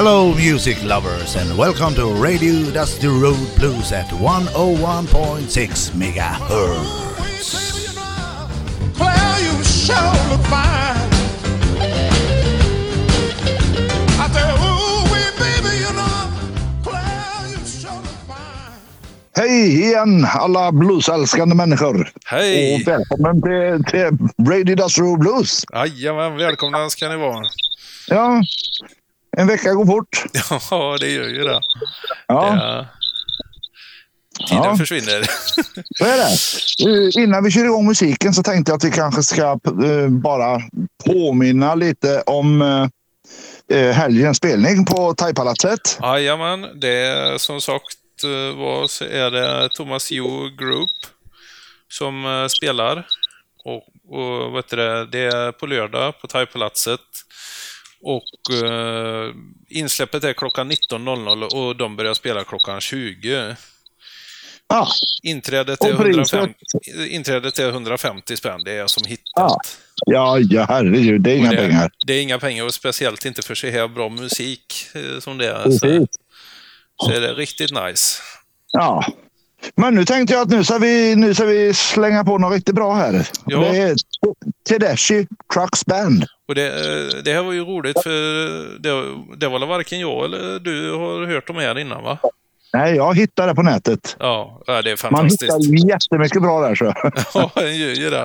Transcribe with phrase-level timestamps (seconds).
[0.00, 6.86] Hello, music lovers, and welcome to Radio Dusty Road Blues at 101.6 megahertz.
[8.94, 9.52] Claire, you
[10.30, 10.94] look fine.
[10.94, 11.08] Fine.
[19.36, 22.10] Hej igen alla bluesälskande människor.
[22.26, 22.74] Hej!
[22.74, 25.64] Och välkommen till, till Radio Dust Road Blues.
[25.72, 27.44] Jajamän, välkomna ska ni vara.
[28.08, 28.42] Ja,
[29.38, 30.24] en vecka går fort.
[30.70, 31.60] Ja, det gör ju det.
[32.26, 32.86] Ja.
[34.48, 34.76] Tiden Ja.
[34.76, 35.22] försvinner.
[35.98, 36.28] så är det.
[37.16, 39.42] Eh, Innan vi kör igång musiken så tänkte jag att vi kanske ska
[39.84, 40.60] eh, bara
[41.04, 42.62] påminna lite om
[43.72, 45.98] eh, helgens spelning på Thaipalatset.
[46.02, 47.84] Jajamän, det är som sagt
[48.56, 50.90] var, så är det Thomas Yo Group
[51.88, 53.06] som spelar.
[53.64, 53.82] Och,
[54.18, 57.00] och vet du det, det är på lördag på Thaipalatset.
[58.00, 59.32] Och eh,
[59.68, 63.56] insläppet är klockan 19.00 och de börjar spela klockan 20.
[64.68, 64.88] Ja,
[65.22, 66.32] Inträdet är, Och priset?
[66.32, 66.54] 150,
[67.08, 69.32] inträdet är 150 spänn, det är som hittat.
[69.34, 69.58] Ja.
[70.06, 71.90] ja, ja herregud, det är inga det, pengar.
[72.06, 75.48] Det är inga pengar och speciellt inte för så här bra musik eh, som det
[75.48, 75.70] är.
[75.70, 76.06] Så,
[77.06, 78.22] så är det riktigt nice.
[78.72, 79.04] Ja.
[79.76, 82.74] Men nu tänkte jag att nu ska vi, nu ska vi slänga på något riktigt
[82.74, 83.28] bra här.
[83.46, 83.58] Ja.
[83.58, 83.96] Det är
[84.68, 86.24] Tedeschi Trucks Band.
[86.48, 88.10] Och det, eh, det här var ju roligt för
[88.78, 92.18] det, det var varken jag eller du har hört dem här innan va?
[92.72, 94.16] Nej, jag hittade det på nätet.
[94.18, 95.42] Ja, det är Man fantastiskt.
[95.52, 96.74] hittar jättemycket bra där.
[96.74, 96.84] Så.
[97.34, 98.24] Ja, gör ju det.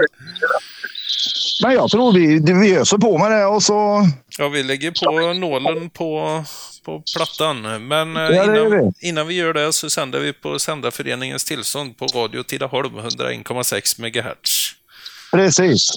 [1.63, 4.07] Men jag tror vi, vi öser på med det och så...
[4.37, 6.43] Ja, vi lägger på nålen på,
[6.83, 7.87] på plattan.
[7.87, 12.05] Men eh, Ja, innan, innan vi gör det så sänder vi på Sändarföreningens tillstånd på
[12.05, 14.71] Radio Tidaholm 101,6 MHz.
[15.31, 15.89] Precis.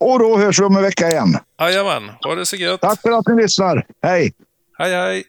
[0.00, 1.38] Och då hörs vi om en vecka igen.
[1.60, 2.80] Jajamän, ha det så gött.
[2.80, 3.86] Tack för att ni lyssnar.
[4.02, 4.32] Hej!
[4.78, 5.24] Hej, hej!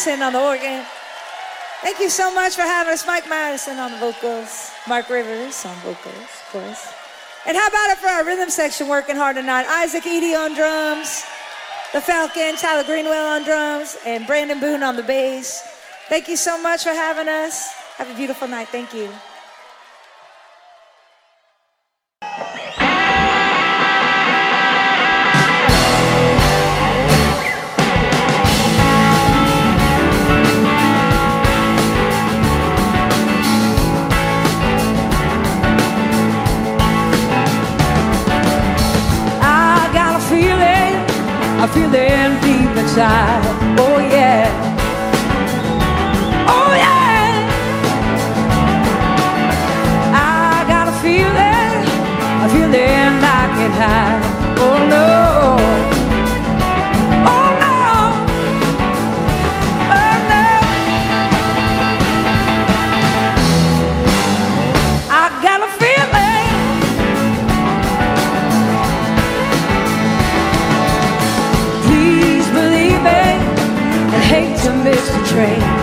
[0.00, 0.82] On the organ.
[1.82, 3.06] Thank you so much for having us.
[3.06, 6.88] Mike Madison on the vocals, Mark Rivers on vocals, of course.
[7.46, 9.66] And how about it for our rhythm section working hard tonight?
[9.66, 11.22] Isaac Eady on drums,
[11.92, 15.60] the Falcon, Tyler Greenwell on drums, and Brandon Boone on the bass.
[16.08, 17.70] Thank you so much for having us.
[17.98, 18.68] Have a beautiful night.
[18.68, 19.10] Thank you.
[75.42, 75.79] afraid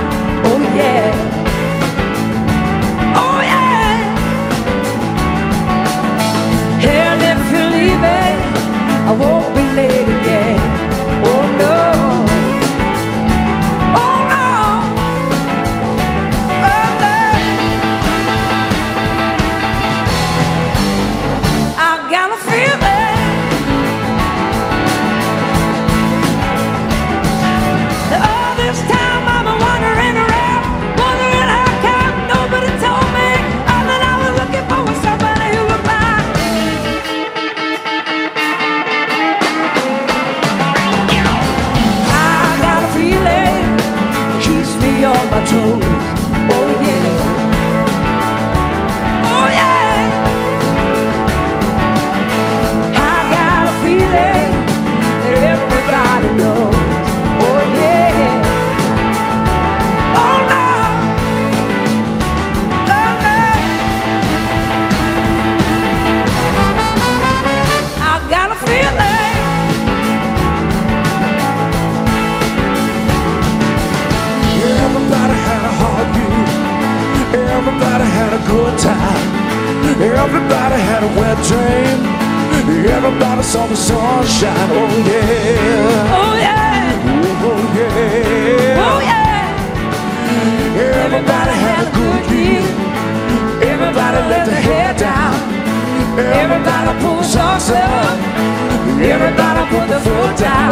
[99.68, 100.72] Everybody put the down.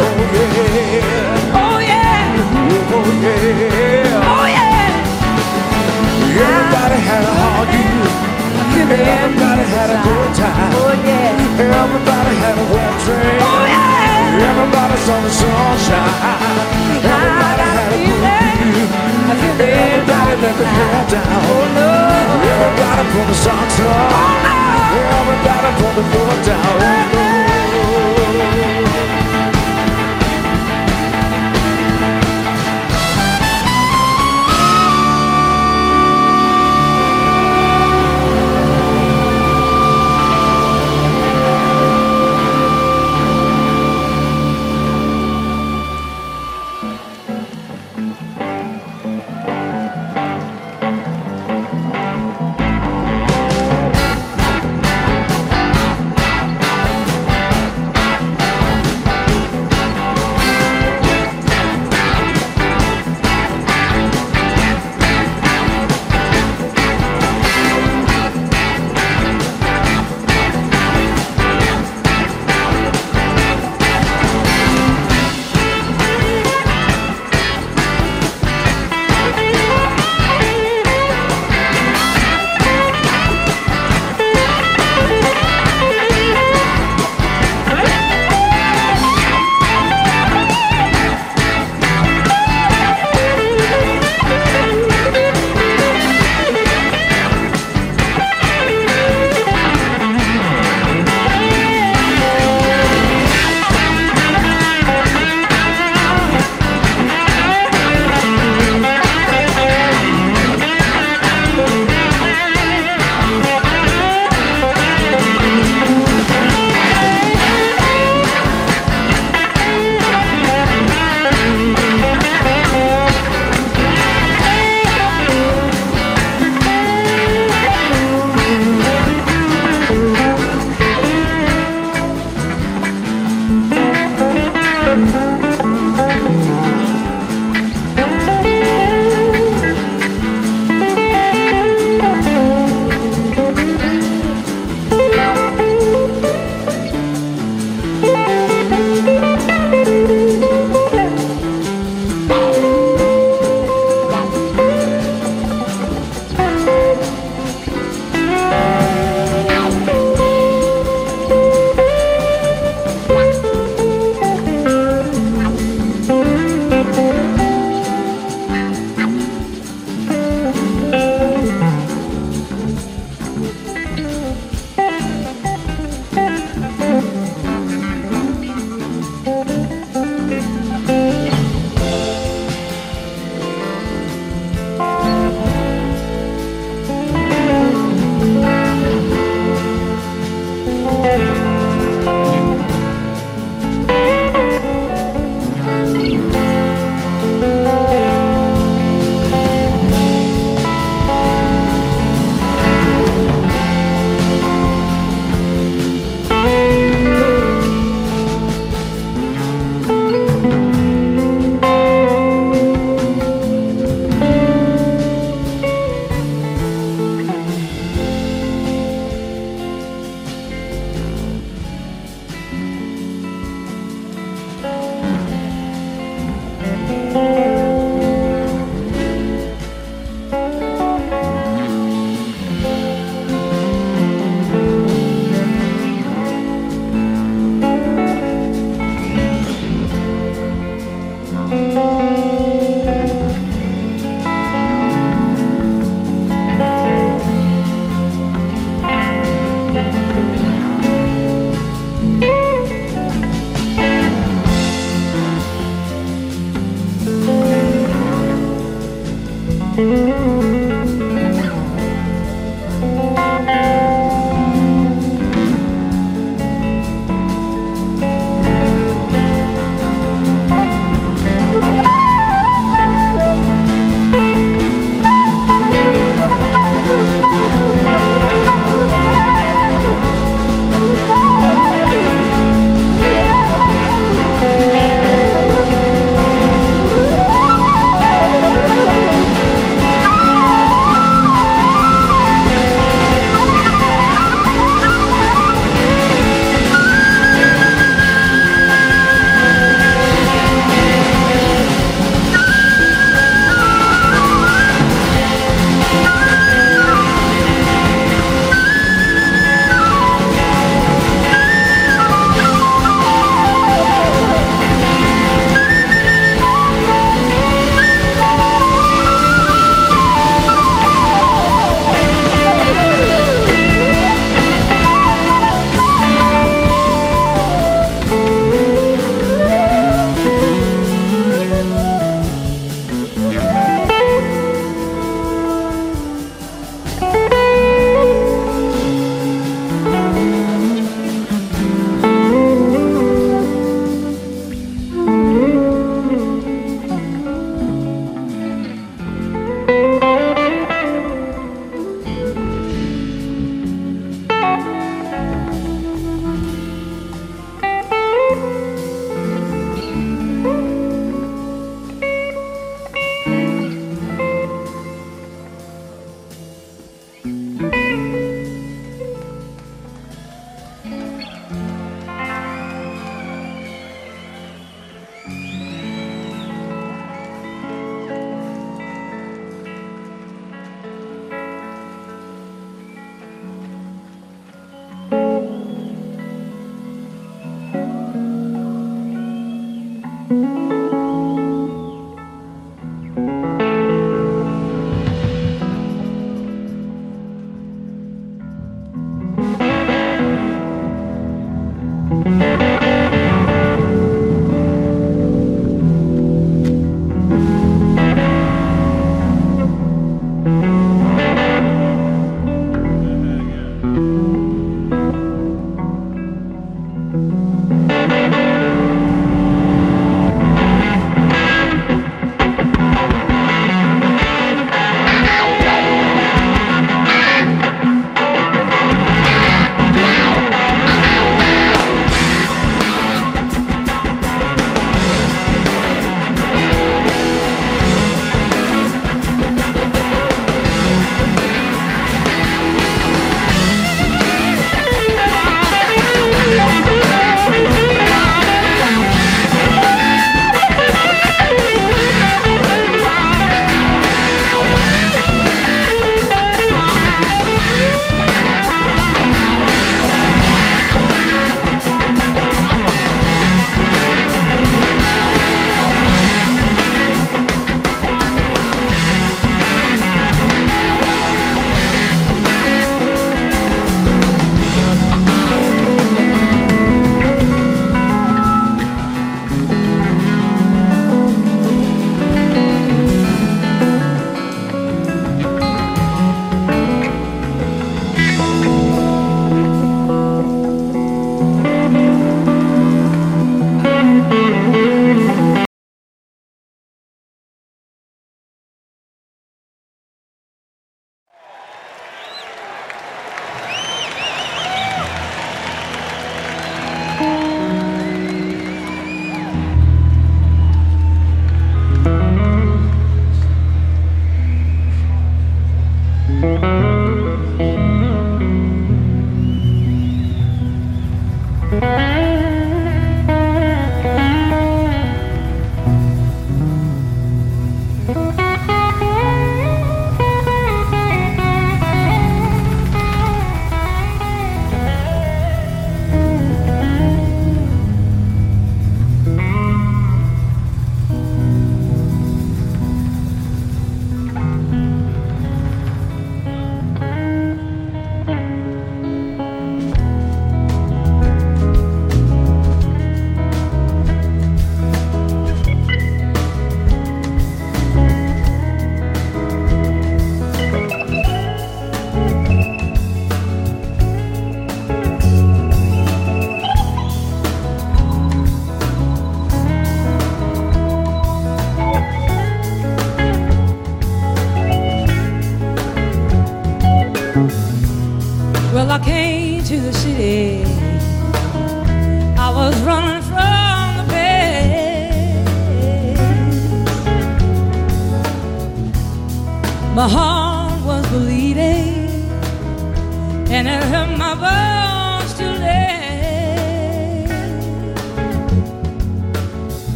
[1.52, 2.32] Oh yeah.
[2.88, 3.36] Oh yeah,
[4.24, 4.88] Oh yeah.
[4.88, 5.36] oh.
[6.32, 8.08] Everybody had a hard year.
[8.88, 10.72] Everybody had a good time.
[10.80, 13.36] Oh yeah, Everybody had a wet dream.
[13.44, 14.48] oh yeah.
[14.48, 16.16] Everybody saw the sunshine.
[17.04, 18.88] Everybody had a good year.
[19.56, 21.40] The Everybody let their hair down.
[21.52, 21.90] Oh no,
[22.48, 24.08] Everybody put the socks on.
[24.96, 27.15] Everybody put the foot down.